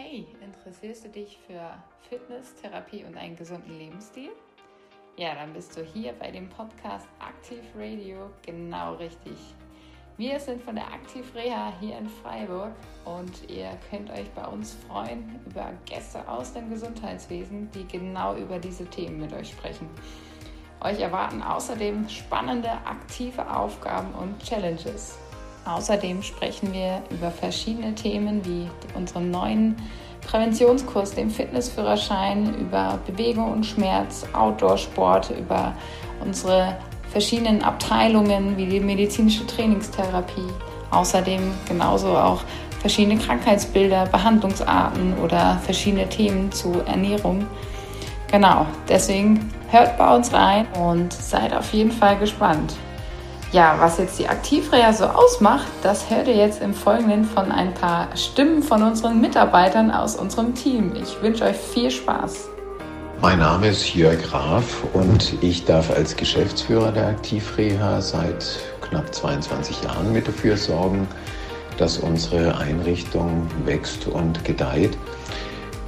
Hey, 0.00 0.28
interessierst 0.40 1.06
du 1.06 1.08
dich 1.08 1.40
für 1.44 1.74
Fitness, 2.08 2.54
Therapie 2.54 3.02
und 3.02 3.16
einen 3.16 3.34
gesunden 3.34 3.76
Lebensstil? 3.76 4.30
Ja, 5.16 5.34
dann 5.34 5.52
bist 5.52 5.76
du 5.76 5.82
hier 5.82 6.12
bei 6.12 6.30
dem 6.30 6.48
Podcast 6.48 7.08
Aktiv 7.18 7.64
Radio 7.76 8.30
genau 8.46 8.94
richtig. 8.94 9.36
Wir 10.16 10.38
sind 10.38 10.62
von 10.62 10.76
der 10.76 10.86
Aktiv 10.86 11.34
Reha 11.34 11.72
hier 11.80 11.98
in 11.98 12.08
Freiburg 12.08 12.70
und 13.04 13.50
ihr 13.50 13.76
könnt 13.90 14.08
euch 14.10 14.30
bei 14.36 14.46
uns 14.46 14.76
freuen 14.86 15.40
über 15.44 15.72
Gäste 15.84 16.28
aus 16.28 16.52
dem 16.52 16.70
Gesundheitswesen, 16.70 17.68
die 17.72 17.84
genau 17.88 18.36
über 18.36 18.60
diese 18.60 18.86
Themen 18.86 19.18
mit 19.18 19.32
euch 19.32 19.50
sprechen. 19.50 19.90
Euch 20.80 21.00
erwarten 21.00 21.42
außerdem 21.42 22.08
spannende, 22.08 22.70
aktive 22.70 23.52
Aufgaben 23.52 24.14
und 24.14 24.40
Challenges. 24.44 25.18
Außerdem 25.68 26.22
sprechen 26.22 26.72
wir 26.72 27.02
über 27.10 27.30
verschiedene 27.30 27.94
Themen 27.94 28.42
wie 28.46 28.68
unseren 28.96 29.30
neuen 29.30 29.76
Präventionskurs, 30.26 31.14
dem 31.14 31.30
Fitnessführerschein, 31.30 32.54
über 32.54 32.98
Bewegung 33.06 33.52
und 33.52 33.66
Schmerz, 33.66 34.24
Outdoor-Sport, 34.32 35.30
über 35.38 35.74
unsere 36.24 36.74
verschiedenen 37.10 37.62
Abteilungen 37.62 38.56
wie 38.56 38.64
die 38.64 38.80
medizinische 38.80 39.46
Trainingstherapie. 39.46 40.48
Außerdem 40.90 41.40
genauso 41.66 42.16
auch 42.16 42.40
verschiedene 42.80 43.18
Krankheitsbilder, 43.18 44.06
Behandlungsarten 44.06 45.18
oder 45.18 45.58
verschiedene 45.58 46.08
Themen 46.08 46.50
zu 46.50 46.80
Ernährung. 46.86 47.46
Genau, 48.30 48.64
deswegen 48.88 49.52
hört 49.70 49.98
bei 49.98 50.16
uns 50.16 50.32
rein 50.32 50.66
und 50.80 51.12
seid 51.12 51.54
auf 51.54 51.74
jeden 51.74 51.92
Fall 51.92 52.18
gespannt. 52.18 52.74
Ja, 53.50 53.76
was 53.78 53.96
jetzt 53.96 54.18
die 54.18 54.28
Aktivreha 54.28 54.92
so 54.92 55.06
ausmacht, 55.06 55.68
das 55.82 56.10
hört 56.10 56.28
ihr 56.28 56.36
jetzt 56.36 56.60
im 56.60 56.74
Folgenden 56.74 57.24
von 57.24 57.50
ein 57.50 57.72
paar 57.72 58.14
Stimmen 58.14 58.62
von 58.62 58.82
unseren 58.82 59.22
Mitarbeitern 59.22 59.90
aus 59.90 60.16
unserem 60.16 60.54
Team. 60.54 60.92
Ich 60.94 61.22
wünsche 61.22 61.44
euch 61.44 61.56
viel 61.56 61.90
Spaß. 61.90 62.50
Mein 63.22 63.38
Name 63.38 63.68
ist 63.68 63.94
Jörg 63.94 64.22
Graf 64.22 64.84
und 64.92 65.32
ich 65.40 65.64
darf 65.64 65.90
als 65.90 66.14
Geschäftsführer 66.14 66.92
der 66.92 67.06
Aktivreha 67.06 68.02
seit 68.02 68.58
knapp 68.82 69.14
22 69.14 69.82
Jahren 69.82 70.12
mit 70.12 70.28
dafür 70.28 70.58
sorgen, 70.58 71.08
dass 71.78 71.96
unsere 71.96 72.58
Einrichtung 72.58 73.46
wächst 73.64 74.08
und 74.08 74.44
gedeiht. 74.44 74.98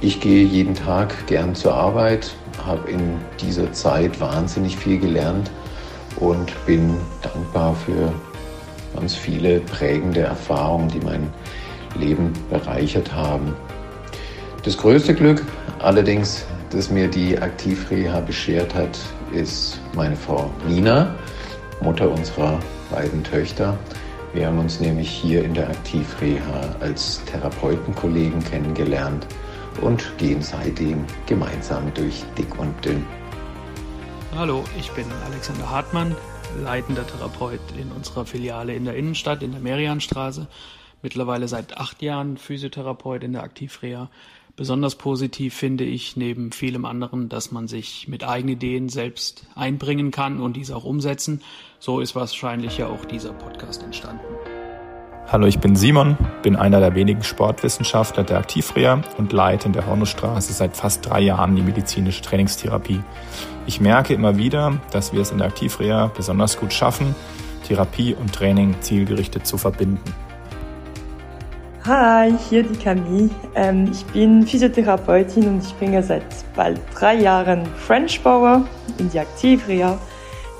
Ich 0.01 0.19
gehe 0.19 0.43
jeden 0.43 0.73
Tag 0.73 1.27
gern 1.27 1.53
zur 1.53 1.75
Arbeit, 1.75 2.31
habe 2.65 2.89
in 2.89 3.19
dieser 3.39 3.71
Zeit 3.71 4.19
wahnsinnig 4.19 4.75
viel 4.75 4.97
gelernt 4.97 5.51
und 6.21 6.53
bin 6.65 6.95
dankbar 7.21 7.75
für 7.75 8.13
ganz 8.95 9.15
viele 9.15 9.59
prägende 9.59 10.21
Erfahrungen, 10.21 10.87
die 10.87 10.99
mein 10.99 11.33
Leben 11.95 12.31
bereichert 12.49 13.13
haben. 13.13 13.53
Das 14.63 14.77
größte 14.77 15.13
Glück 15.13 15.43
allerdings, 15.79 16.45
das 16.69 16.89
mir 16.89 17.07
die 17.07 17.37
Aktivreha 17.37 18.21
beschert 18.21 18.73
hat, 18.75 18.97
ist 19.33 19.81
meine 19.95 20.15
Frau 20.15 20.49
Nina, 20.67 21.15
Mutter 21.81 22.09
unserer 22.09 22.59
beiden 22.91 23.23
Töchter. 23.23 23.77
Wir 24.33 24.47
haben 24.47 24.59
uns 24.59 24.79
nämlich 24.79 25.09
hier 25.09 25.43
in 25.43 25.53
der 25.53 25.69
Aktivreha 25.69 26.75
als 26.79 27.21
Therapeutenkollegen 27.25 28.43
kennengelernt 28.43 29.25
und 29.81 30.17
gehen 30.17 30.41
seitdem 30.41 31.03
gemeinsam 31.25 31.91
durch 31.93 32.23
dick 32.37 32.57
und 32.59 32.73
dünn. 32.85 33.05
Hallo, 34.33 34.63
ich 34.79 34.89
bin 34.91 35.05
Alexander 35.25 35.69
Hartmann, 35.69 36.15
leitender 36.63 37.05
Therapeut 37.05 37.59
in 37.77 37.91
unserer 37.91 38.25
Filiale 38.25 38.73
in 38.73 38.85
der 38.85 38.95
Innenstadt 38.95 39.43
in 39.43 39.51
der 39.51 39.59
Merianstraße. 39.59 40.47
Mittlerweile 41.01 41.49
seit 41.49 41.77
acht 41.77 42.01
Jahren 42.01 42.37
Physiotherapeut 42.37 43.23
in 43.23 43.33
der 43.33 43.43
Aktivreha. 43.43 44.09
Besonders 44.55 44.95
positiv 44.95 45.53
finde 45.53 45.83
ich 45.83 46.15
neben 46.15 46.53
vielem 46.53 46.85
anderen, 46.85 47.27
dass 47.27 47.51
man 47.51 47.67
sich 47.67 48.07
mit 48.07 48.23
eigenen 48.23 48.55
Ideen 48.55 48.89
selbst 48.89 49.47
einbringen 49.55 50.11
kann 50.11 50.39
und 50.39 50.53
diese 50.53 50.77
auch 50.77 50.85
umsetzen. 50.85 51.41
So 51.79 51.99
ist 51.99 52.15
wahrscheinlich 52.15 52.77
ja 52.77 52.87
auch 52.87 53.03
dieser 53.03 53.33
Podcast 53.33 53.83
entstanden. 53.83 54.23
Hallo, 55.31 55.47
ich 55.47 55.59
bin 55.59 55.77
Simon, 55.77 56.17
bin 56.43 56.57
einer 56.57 56.81
der 56.81 56.93
wenigen 56.93 57.23
Sportwissenschaftler 57.23 58.25
der 58.25 58.39
Aktivreha 58.39 58.99
und 59.17 59.31
leite 59.31 59.67
in 59.67 59.71
der 59.71 59.87
Hornusstraße 59.87 60.51
seit 60.51 60.75
fast 60.75 61.09
drei 61.09 61.21
Jahren 61.21 61.55
die 61.55 61.61
medizinische 61.61 62.21
Trainingstherapie. 62.21 62.99
Ich 63.65 63.79
merke 63.79 64.13
immer 64.13 64.35
wieder, 64.35 64.73
dass 64.91 65.13
wir 65.13 65.21
es 65.21 65.31
in 65.31 65.37
der 65.37 65.47
Aktivreha 65.47 66.07
besonders 66.07 66.59
gut 66.59 66.73
schaffen, 66.73 67.15
Therapie 67.65 68.13
und 68.13 68.33
Training 68.33 68.75
zielgerichtet 68.81 69.47
zu 69.47 69.57
verbinden. 69.57 70.13
Hi, 71.85 72.33
hier 72.49 72.63
die 72.63 72.77
Camille. 72.77 73.29
Ähm, 73.55 73.89
ich 73.89 74.03
bin 74.07 74.45
Physiotherapeutin 74.45 75.47
und 75.47 75.63
ich 75.63 75.73
bringe 75.79 76.03
seit 76.03 76.25
bald 76.57 76.81
drei 76.93 77.15
Jahren 77.15 77.65
French 77.77 78.21
Power 78.21 78.65
in 78.97 79.09
die 79.09 79.19
Aktivreha. 79.19 79.97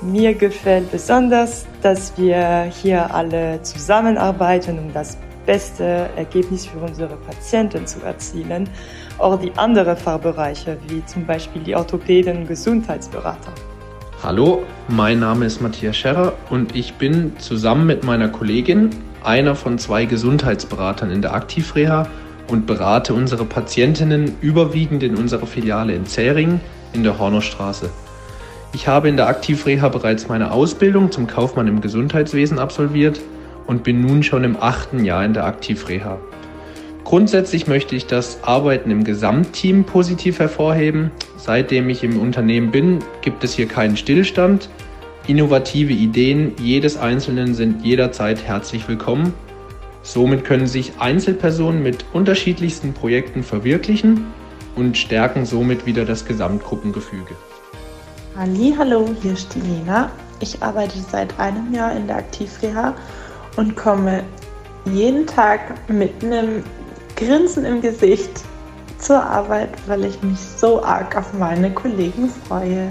Mir 0.02 0.34
gefällt 0.34 0.90
besonders, 0.90 1.64
dass 1.80 2.12
wir 2.18 2.64
hier 2.64 3.14
alle 3.14 3.62
zusammenarbeiten, 3.62 4.76
um 4.76 4.92
das 4.92 5.16
beste 5.46 6.08
Ergebnis 6.16 6.66
für 6.66 6.78
unsere 6.78 7.14
Patienten 7.16 7.86
zu 7.86 8.00
erzielen. 8.04 8.68
Auch 9.18 9.38
die 9.38 9.52
anderen 9.56 9.96
Fachbereiche, 9.96 10.76
wie 10.88 11.04
zum 11.06 11.24
Beispiel 11.24 11.62
die 11.62 11.76
Orthopäden 11.76 12.38
und 12.38 12.48
Gesundheitsberater. 12.48 13.52
Hallo, 14.24 14.64
mein 14.88 15.20
Name 15.20 15.46
ist 15.46 15.62
Matthias 15.62 15.96
Scherrer 15.96 16.32
und 16.50 16.74
ich 16.74 16.94
bin 16.94 17.38
zusammen 17.38 17.86
mit 17.86 18.02
meiner 18.02 18.28
Kollegin 18.28 18.90
einer 19.22 19.54
von 19.54 19.78
zwei 19.78 20.04
Gesundheitsberatern 20.04 21.12
in 21.12 21.22
der 21.22 21.32
Aktivreha 21.32 22.08
und 22.48 22.66
berate 22.66 23.14
unsere 23.14 23.44
Patientinnen 23.44 24.36
überwiegend 24.40 25.04
in 25.04 25.16
unserer 25.16 25.46
Filiale 25.46 25.94
in 25.94 26.06
Zähringen 26.06 26.60
in 26.92 27.04
der 27.04 27.20
Hornerstraße. 27.20 27.88
Ich 28.74 28.88
habe 28.88 29.10
in 29.10 29.18
der 29.18 29.28
Aktivreha 29.28 29.88
bereits 29.88 30.28
meine 30.28 30.50
Ausbildung 30.50 31.12
zum 31.12 31.26
Kaufmann 31.26 31.68
im 31.68 31.82
Gesundheitswesen 31.82 32.58
absolviert 32.58 33.20
und 33.66 33.84
bin 33.84 34.00
nun 34.00 34.22
schon 34.22 34.44
im 34.44 34.56
achten 34.58 35.04
Jahr 35.04 35.22
in 35.26 35.34
der 35.34 35.44
Aktivreha. 35.44 36.18
Grundsätzlich 37.04 37.66
möchte 37.66 37.94
ich 37.94 38.06
das 38.06 38.42
Arbeiten 38.42 38.90
im 38.90 39.04
Gesamtteam 39.04 39.84
positiv 39.84 40.38
hervorheben. 40.38 41.10
Seitdem 41.36 41.90
ich 41.90 42.02
im 42.02 42.18
Unternehmen 42.18 42.70
bin, 42.70 43.00
gibt 43.20 43.44
es 43.44 43.52
hier 43.52 43.68
keinen 43.68 43.98
Stillstand. 43.98 44.70
Innovative 45.26 45.92
Ideen 45.92 46.52
jedes 46.58 46.96
Einzelnen 46.96 47.54
sind 47.54 47.84
jederzeit 47.84 48.42
herzlich 48.42 48.88
willkommen. 48.88 49.34
Somit 50.02 50.44
können 50.44 50.66
sich 50.66 50.92
Einzelpersonen 50.98 51.82
mit 51.82 52.06
unterschiedlichsten 52.14 52.94
Projekten 52.94 53.42
verwirklichen 53.42 54.24
und 54.76 54.96
stärken 54.96 55.44
somit 55.44 55.84
wieder 55.84 56.06
das 56.06 56.24
Gesamtgruppengefüge. 56.24 57.34
Hallo, 58.34 59.14
hier 59.20 59.34
ist 59.34 59.54
die 59.54 59.58
Nina. 59.58 60.10
Ich 60.40 60.62
arbeite 60.62 60.98
seit 60.98 61.38
einem 61.38 61.74
Jahr 61.74 61.94
in 61.94 62.06
der 62.06 62.16
Aktivreha 62.16 62.94
und 63.58 63.76
komme 63.76 64.24
jeden 64.86 65.26
Tag 65.26 65.74
mit 65.90 66.24
einem 66.24 66.64
Grinsen 67.14 67.66
im 67.66 67.82
Gesicht 67.82 68.40
zur 68.96 69.22
Arbeit, 69.22 69.68
weil 69.86 70.06
ich 70.06 70.22
mich 70.22 70.38
so 70.38 70.82
arg 70.82 71.14
auf 71.14 71.34
meine 71.34 71.70
Kollegen 71.74 72.30
freue. 72.30 72.88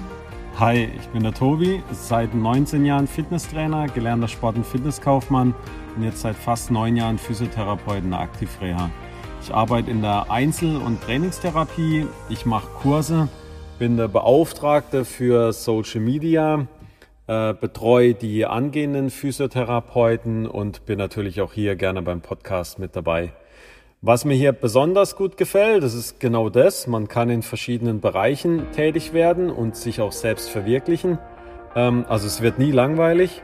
Hi, 0.60 0.90
ich 0.94 1.08
bin 1.08 1.22
der 1.22 1.32
Tobi, 1.32 1.82
seit 1.90 2.34
19 2.34 2.84
Jahren 2.84 3.06
Fitnesstrainer, 3.06 3.86
gelernter 3.86 4.28
Sport- 4.28 4.56
und 4.56 4.66
Fitnesskaufmann 4.66 5.54
und 5.96 6.02
jetzt 6.02 6.20
seit 6.20 6.36
fast 6.36 6.70
neun 6.70 6.94
Jahren 6.94 7.16
Physiotherapeut 7.16 8.04
in 8.04 8.10
der 8.10 8.20
Aktivreha. 8.20 8.90
Ich 9.40 9.52
arbeite 9.52 9.90
in 9.90 10.02
der 10.02 10.30
Einzel- 10.30 10.76
und 10.76 11.00
Trainingstherapie, 11.02 12.06
ich 12.28 12.44
mache 12.44 12.68
Kurse 12.82 13.30
bin 13.78 13.96
der 13.96 14.08
Beauftragte 14.08 15.04
für 15.04 15.52
Social 15.52 16.00
Media, 16.00 16.66
äh, 17.26 17.54
betreue 17.54 18.14
die 18.14 18.46
angehenden 18.46 19.10
Physiotherapeuten 19.10 20.46
und 20.46 20.86
bin 20.86 20.98
natürlich 20.98 21.40
auch 21.40 21.52
hier 21.52 21.74
gerne 21.74 22.02
beim 22.02 22.20
Podcast 22.20 22.78
mit 22.78 22.94
dabei. 22.94 23.32
Was 24.00 24.24
mir 24.24 24.34
hier 24.34 24.52
besonders 24.52 25.16
gut 25.16 25.36
gefällt, 25.36 25.82
das 25.82 25.94
ist 25.94 26.20
genau 26.20 26.50
das. 26.50 26.86
Man 26.86 27.08
kann 27.08 27.30
in 27.30 27.42
verschiedenen 27.42 28.00
Bereichen 28.00 28.70
tätig 28.72 29.12
werden 29.12 29.50
und 29.50 29.76
sich 29.76 30.00
auch 30.00 30.12
selbst 30.12 30.50
verwirklichen. 30.50 31.18
Ähm, 31.74 32.04
also 32.08 32.26
es 32.26 32.42
wird 32.42 32.58
nie 32.58 32.70
langweilig. 32.70 33.42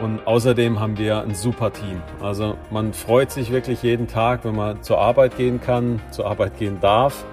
Und 0.00 0.26
außerdem 0.26 0.78
haben 0.78 0.98
wir 0.98 1.22
ein 1.22 1.34
super 1.34 1.72
Team. 1.72 2.02
Also 2.20 2.56
man 2.70 2.92
freut 2.92 3.30
sich 3.30 3.50
wirklich 3.50 3.82
jeden 3.82 4.08
Tag, 4.08 4.44
wenn 4.44 4.54
man 4.54 4.82
zur 4.82 4.98
Arbeit 4.98 5.36
gehen 5.38 5.60
kann, 5.60 6.00
zur 6.10 6.26
Arbeit 6.26 6.58
gehen 6.58 6.78
darf. 6.80 7.24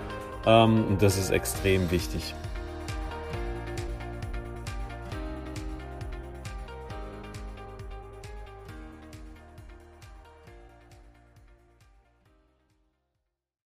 Ähm, 0.45 0.85
und 0.87 1.01
das 1.01 1.17
ist 1.17 1.29
extrem 1.29 1.91
wichtig. 1.91 2.35